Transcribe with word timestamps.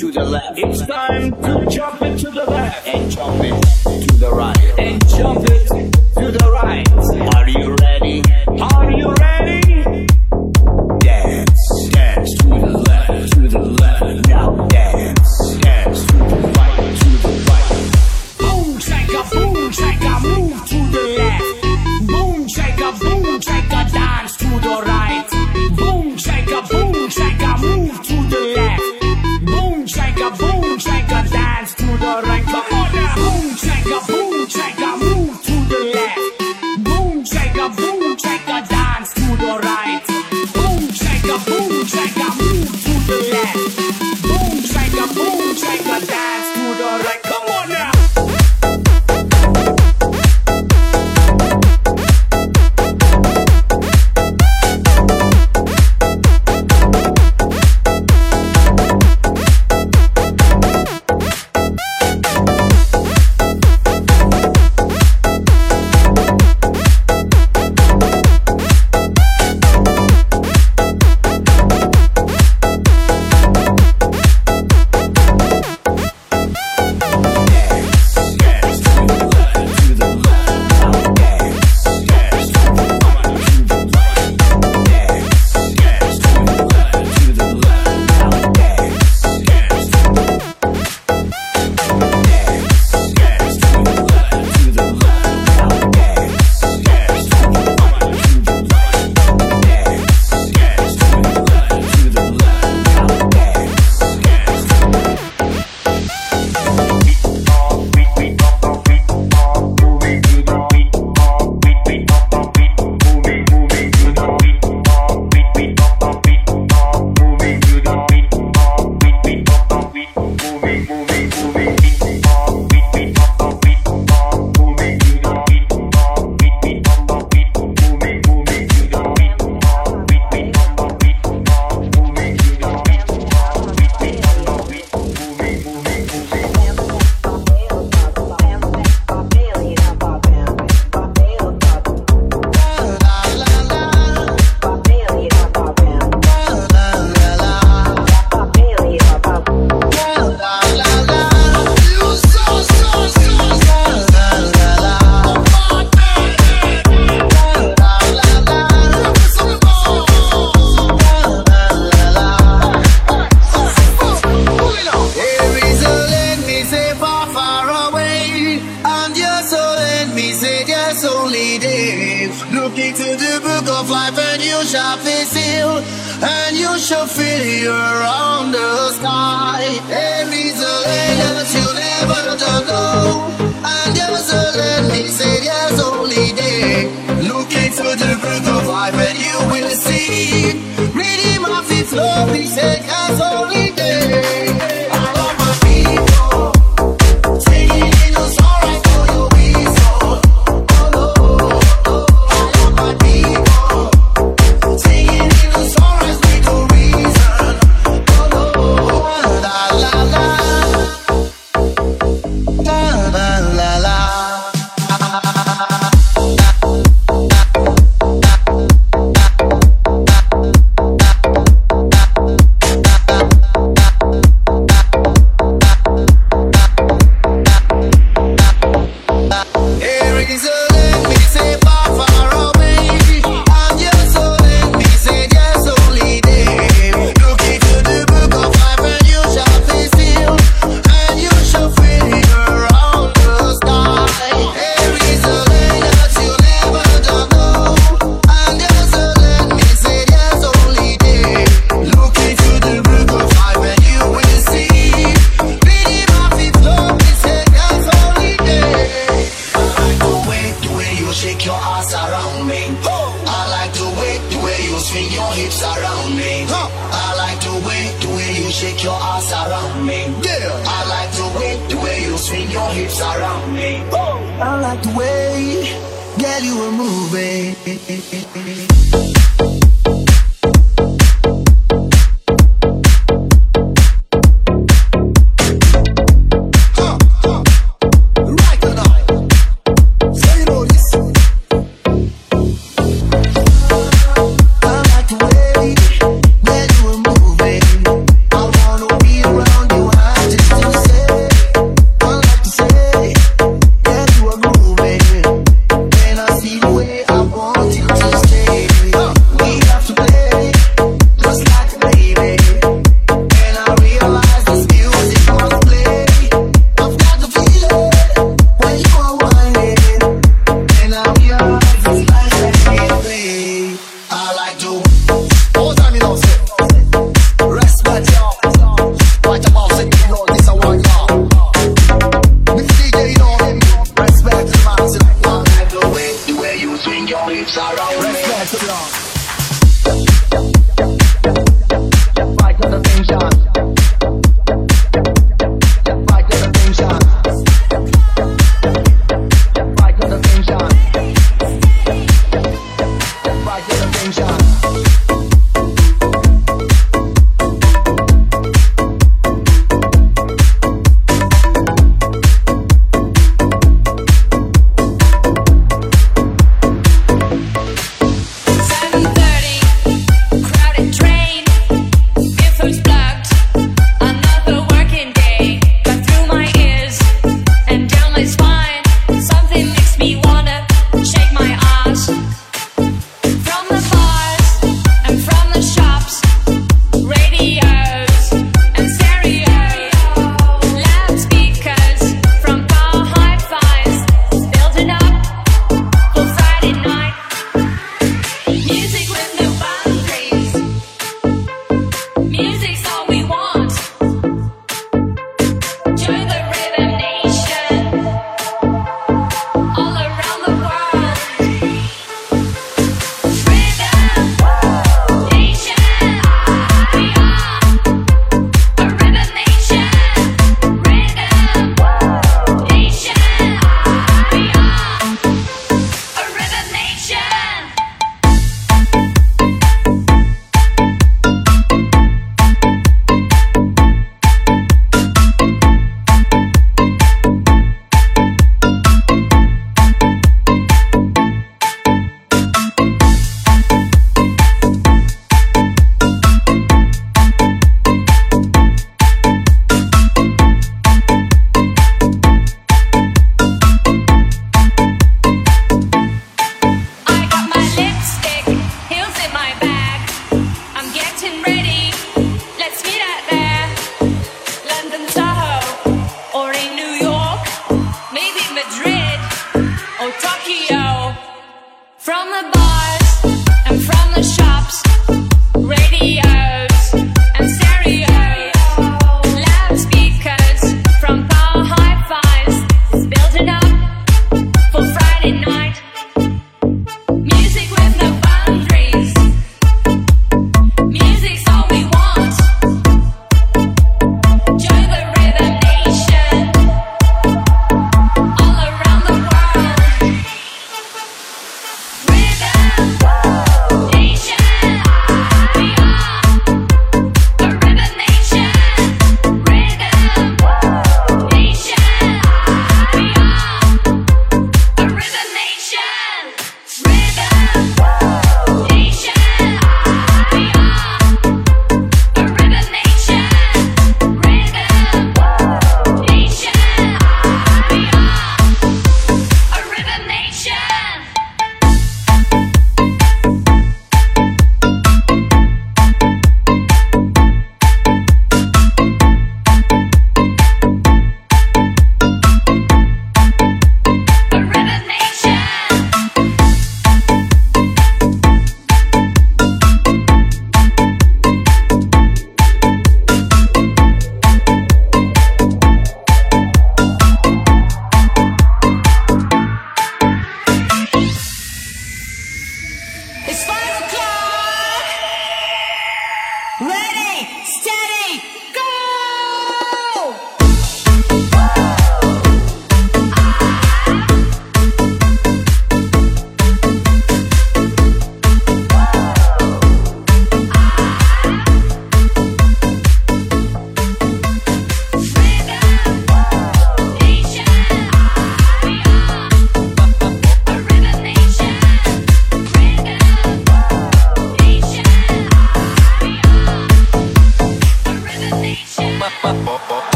to 0.00 0.10
the 0.10 0.24
left. 0.24 0.39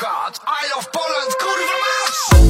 chat 0.00 0.40
I 0.46 0.68
Poland, 0.92 1.32
kurwa 1.40 1.76
mać! 1.82 2.45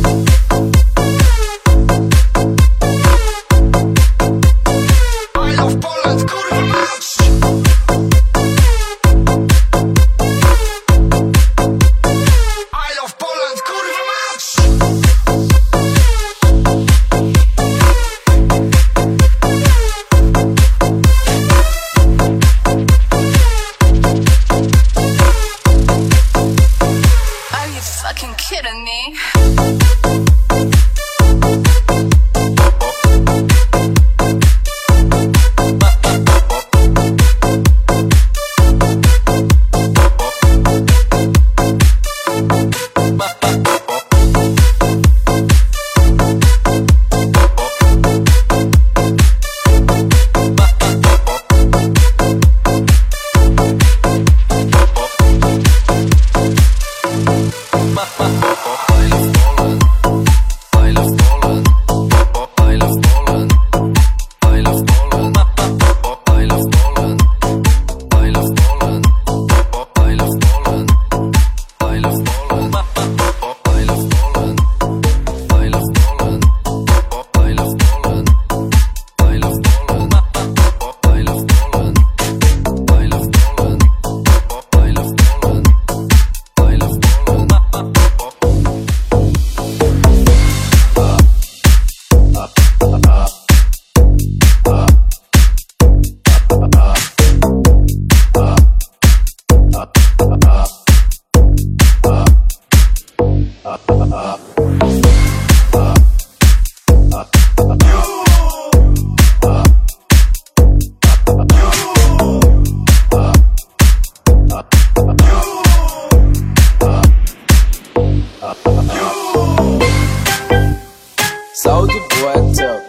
Soulja 121.56 121.98
Boy, 122.10 122.54
tell 122.54 122.78
me. 122.78 122.86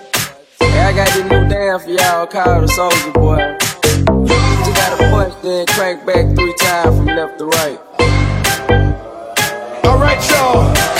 Hey, 0.59 0.81
I 0.81 0.93
got 0.93 1.07
this 1.07 1.23
new 1.23 1.49
damn 1.49 1.79
for 1.79 1.89
y'all 1.89 2.27
called 2.27 2.63
a 2.63 2.67
Soulja 2.67 3.13
Boy. 3.13 3.57
Just 4.27 4.75
gotta 4.75 4.97
punch, 5.09 5.33
then 5.41 5.65
crank 5.67 6.05
back 6.05 6.35
three 6.35 6.53
times 6.59 6.97
from 6.97 7.07
left 7.07 7.39
to 7.39 7.45
right. 7.47 7.79
Alright, 9.83 10.29
y'all. 10.29 10.96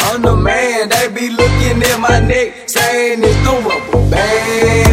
I'm 0.00 0.22
the 0.22 0.36
man, 0.36 0.88
they 0.88 1.08
be 1.08 1.30
looking 1.30 1.82
at 1.82 1.98
my 2.00 2.20
neck, 2.20 2.68
saying 2.68 3.20
it's 3.22 3.36
doable. 3.46 4.10
band. 4.10 4.87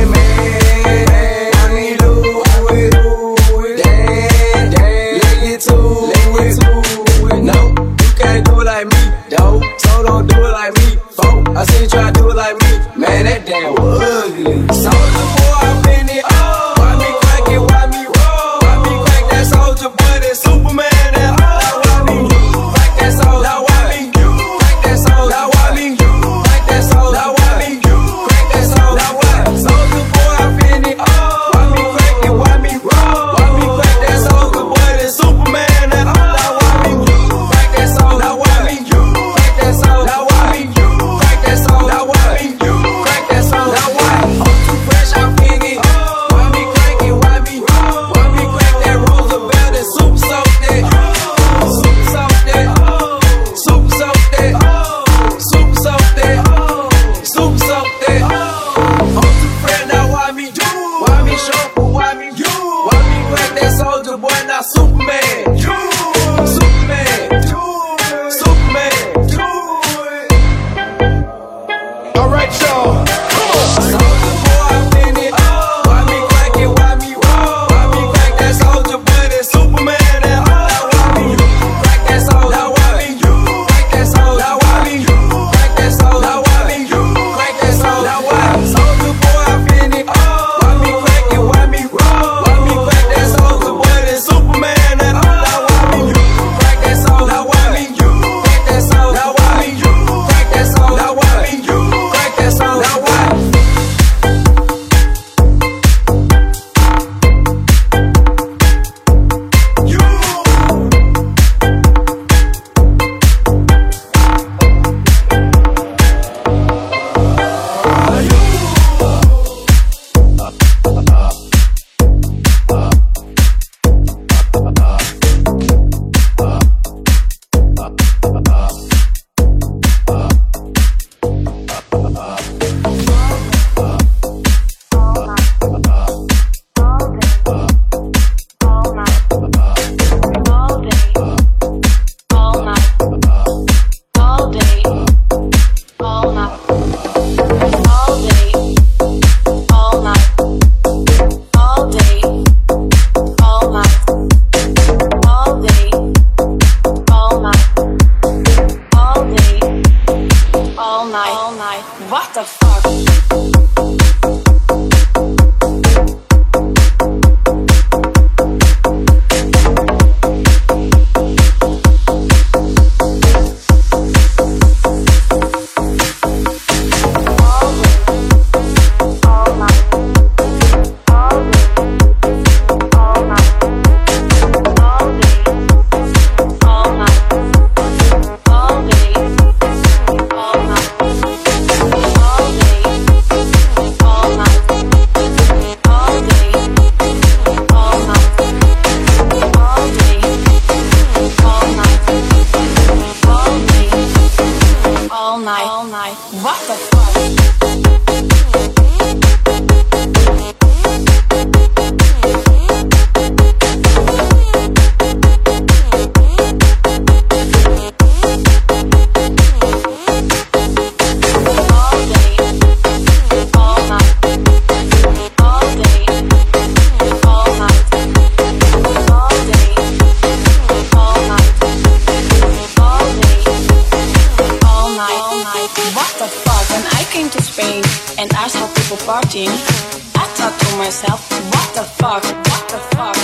fucking. 239.05 239.49
I 239.49 240.25
thought 240.33 240.57
to 240.59 240.77
myself, 240.77 241.29
what 241.53 241.75
the 241.75 241.83
fuck, 241.83 242.23
what 242.23 242.69
the 242.69 242.79
fuck. 242.95 243.14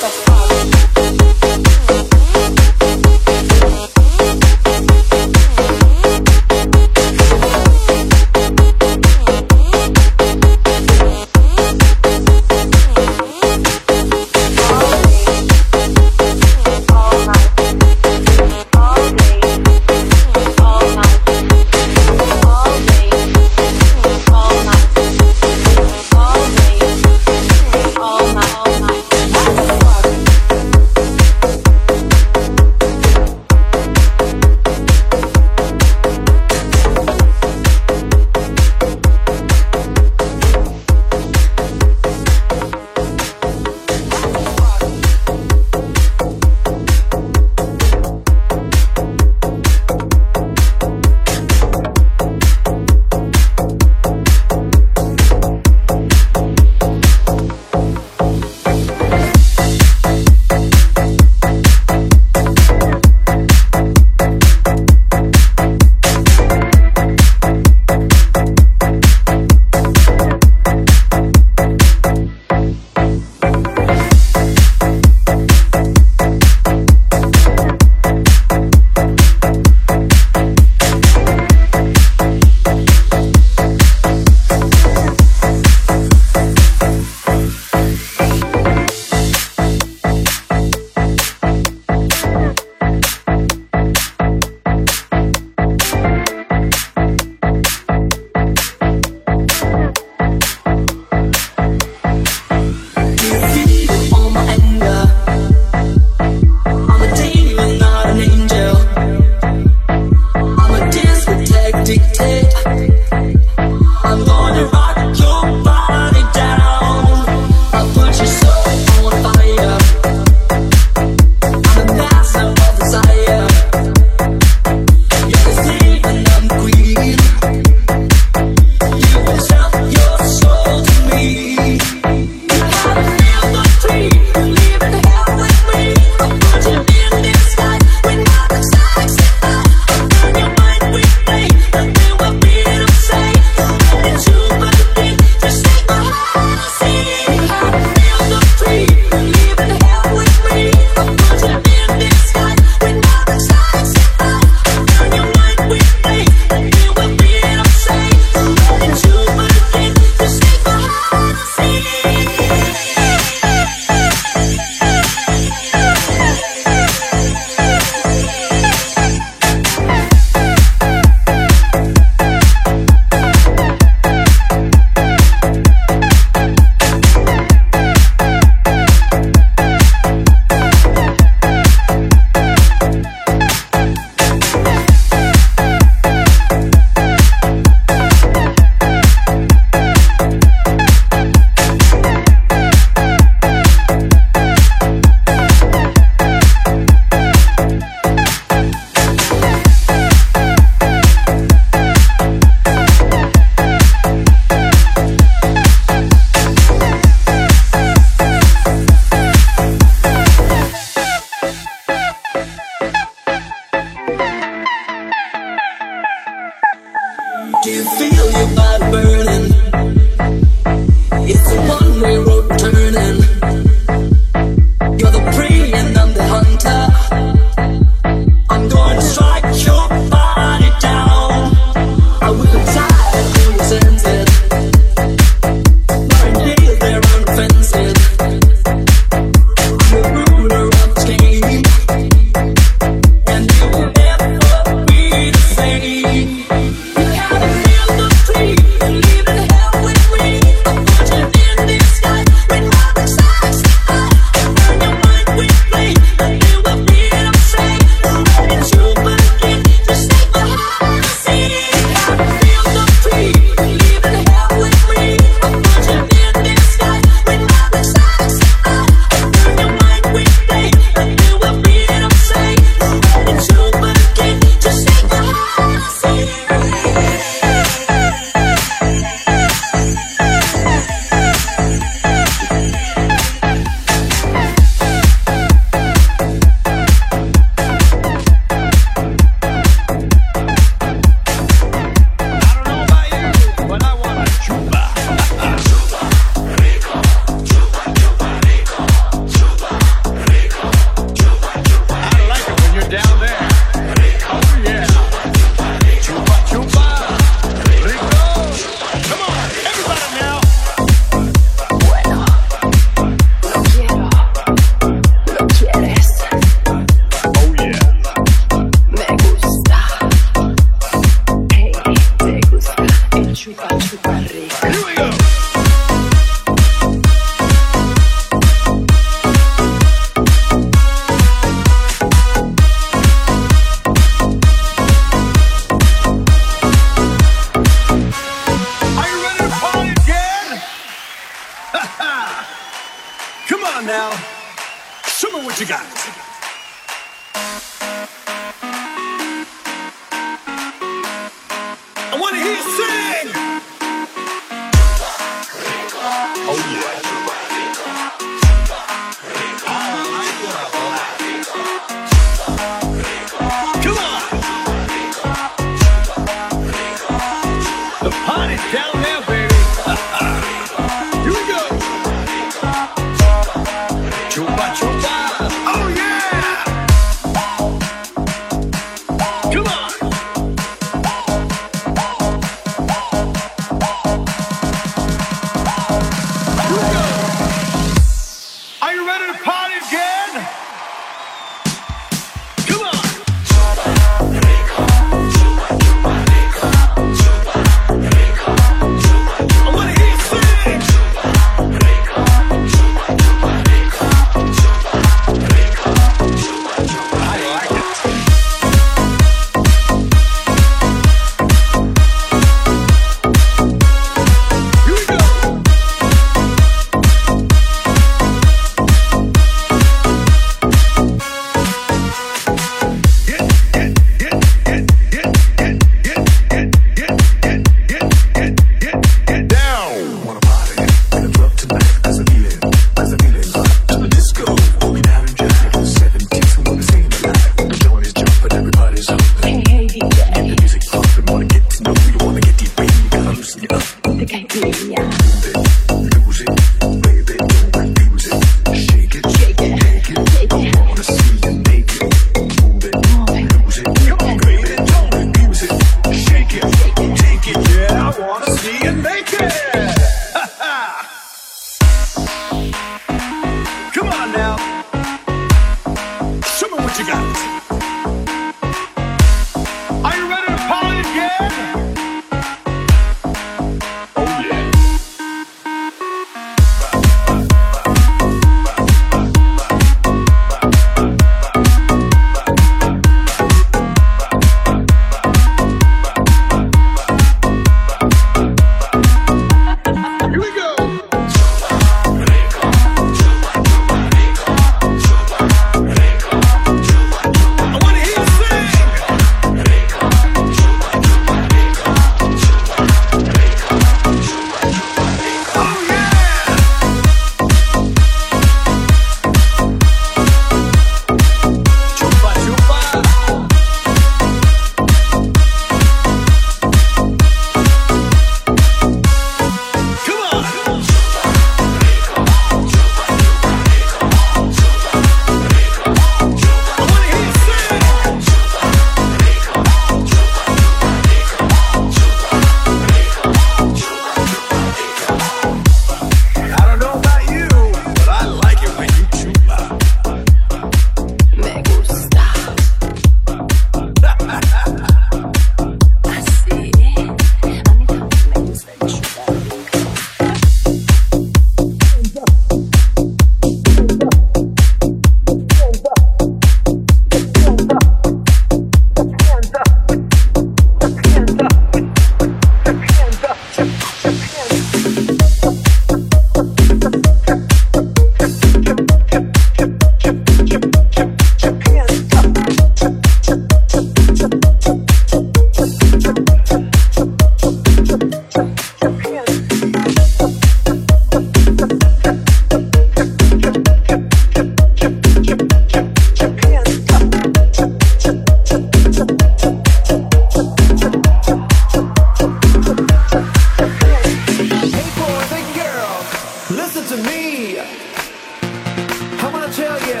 Listen 596.50 596.82
to 596.96 597.02
me. 597.04 597.58
I 597.60 599.30
wanna 599.30 599.52
tell 599.52 599.78
you, 599.86 600.00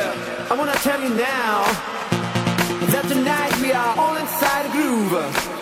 I 0.50 0.54
wanna 0.56 0.72
tell 0.76 0.98
you 0.98 1.10
now 1.10 1.64
that 2.86 3.04
tonight 3.06 3.54
we 3.60 3.72
are 3.72 3.94
all 3.98 4.16
inside 4.16 4.64
a 4.64 4.70
groove. 4.72 5.57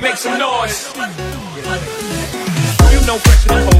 Make 0.00 0.16
some 0.16 0.38
noise. 0.38 0.92
You 2.92 3.00
know 3.06 3.18
pressure 3.18 3.48
to 3.48 3.64
hold, 3.64 3.77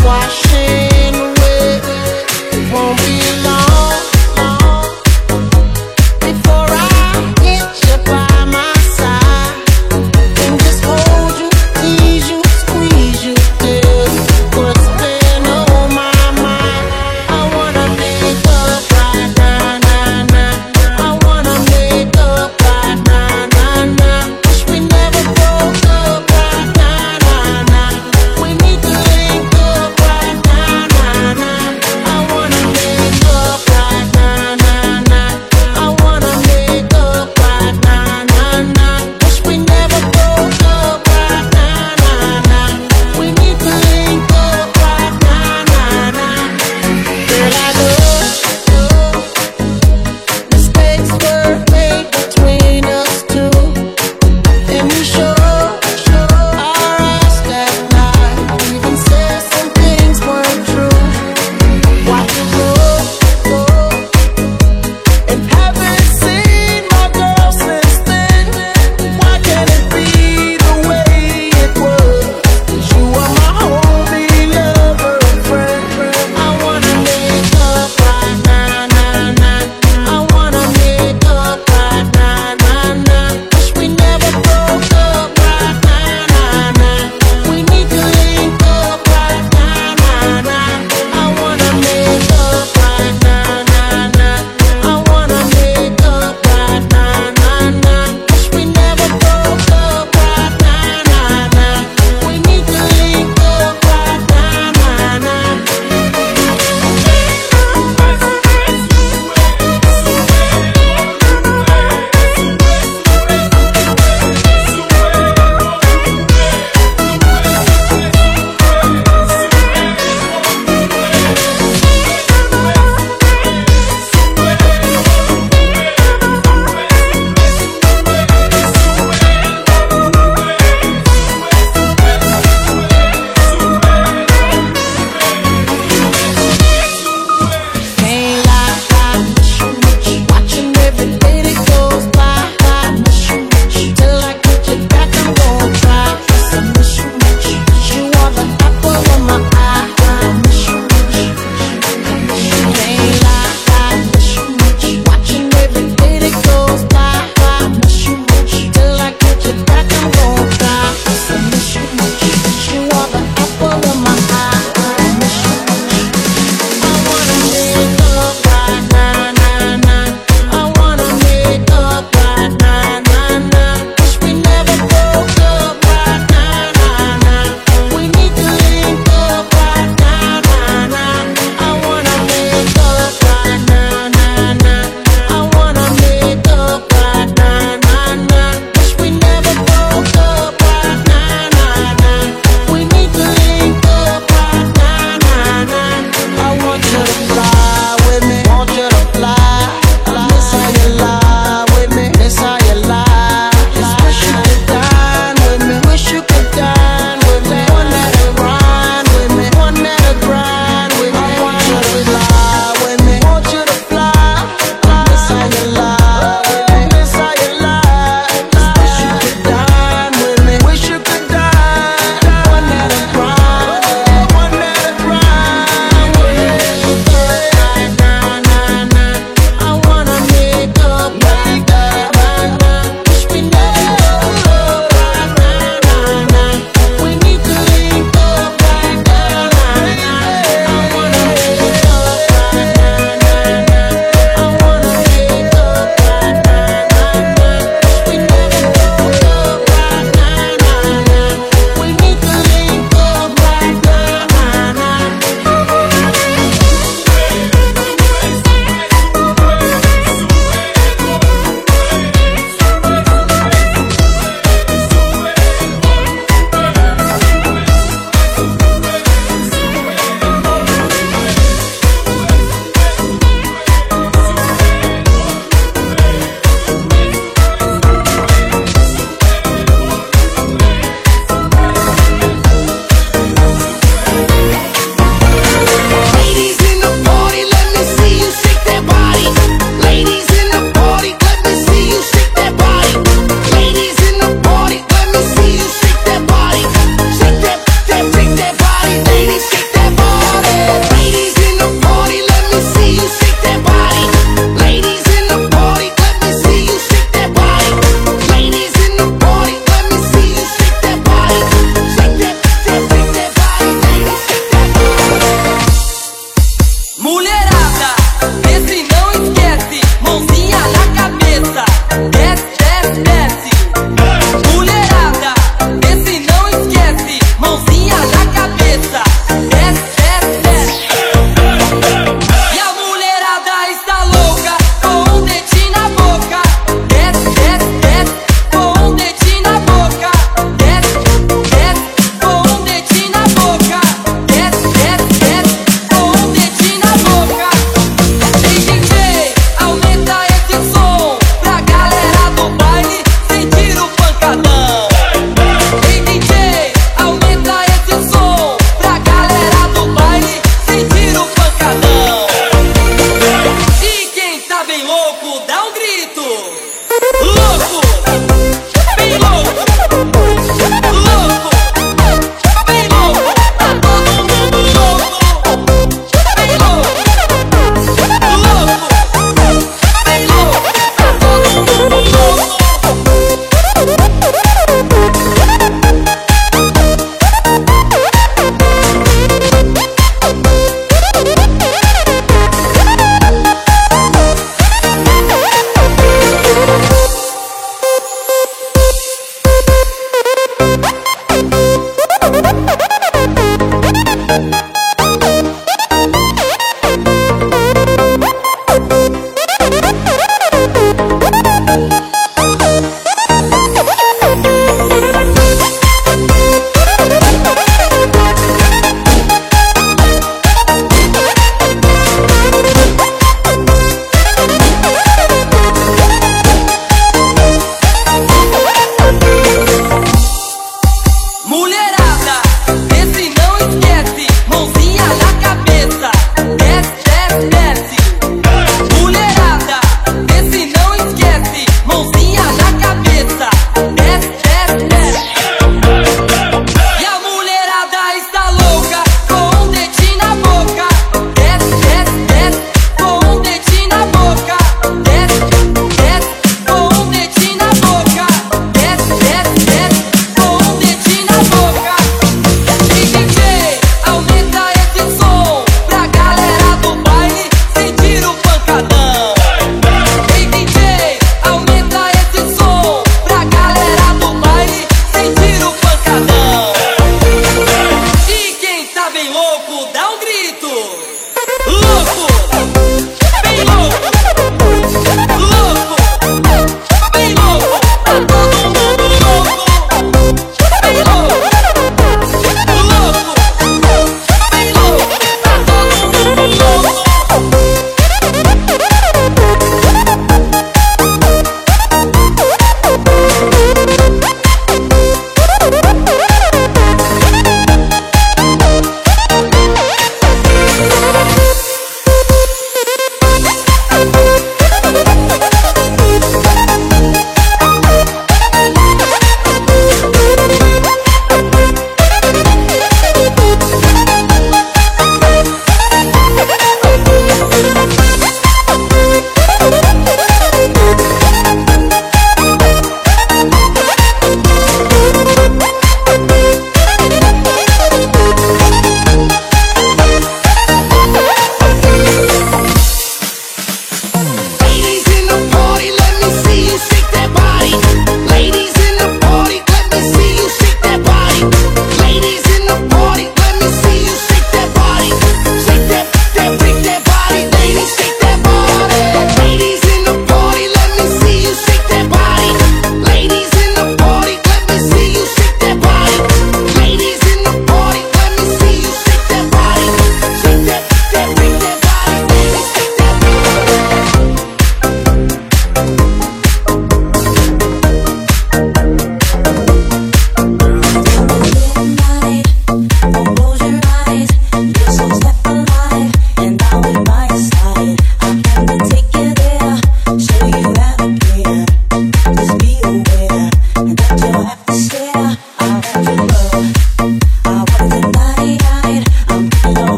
squash. 0.00 0.49